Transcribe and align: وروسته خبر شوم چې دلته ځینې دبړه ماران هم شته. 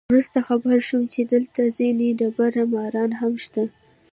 وروسته 0.11 0.37
خبر 0.47 0.77
شوم 0.87 1.03
چې 1.13 1.21
دلته 1.33 1.61
ځینې 1.77 2.07
دبړه 2.19 2.63
ماران 2.73 3.11
هم 3.21 3.33
شته. 3.43 3.63